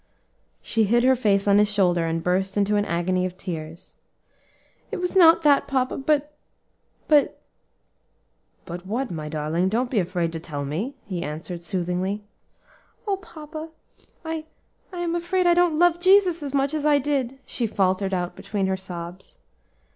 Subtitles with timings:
[0.63, 3.97] She hid her face on his shoulder and burst into an agony of tears.
[4.89, 6.33] "It was not that, papa, but
[7.07, 7.39] but"
[8.65, 9.69] "But what, my darling?
[9.69, 12.23] don't be afraid to tell me," he answered, soothingly.
[13.05, 13.69] "O papa!
[14.25, 14.45] I
[14.91, 18.35] I am afraid I don't love Jesus as much as I did," she faltered out
[18.35, 19.37] between her sobs.